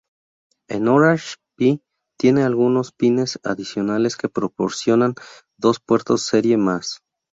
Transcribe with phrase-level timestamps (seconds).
[0.67, 1.79] El Orange Pi
[2.17, 5.13] tiene algunos pines adicionales que proporcionan
[5.59, 7.03] dos puertos serie más.